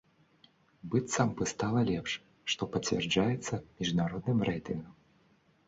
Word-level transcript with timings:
Быццам 0.93 1.29
бы 1.41 1.47
стала 1.51 1.83
лепш, 1.91 2.11
што 2.53 2.69
пацвярджаецца 2.77 3.63
міжнародным 3.79 4.37
рэйтынгам. 4.53 5.01